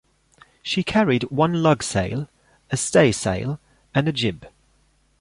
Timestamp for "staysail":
2.77-3.59